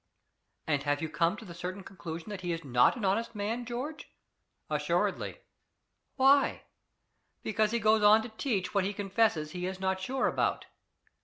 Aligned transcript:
"And 0.65 0.81
you 0.83 1.07
have 1.09 1.11
come 1.15 1.37
to 1.37 1.45
the 1.45 1.53
certain 1.53 1.83
conclusion 1.83 2.31
that 2.31 2.41
he 2.41 2.51
is 2.51 2.63
not 2.63 2.95
an 2.95 3.05
honest 3.05 3.35
man, 3.35 3.67
George?" 3.67 4.09
"Assuredly." 4.67 5.41
"Why?" 6.15 6.63
"Because 7.43 7.69
he 7.69 7.77
goes 7.77 8.01
on 8.01 8.23
to 8.23 8.29
teach 8.29 8.73
what 8.73 8.83
he 8.83 8.93
confesses 8.93 9.51
he 9.51 9.67
is 9.67 9.79
not 9.79 9.99
sure 9.99 10.25
about." 10.25 10.65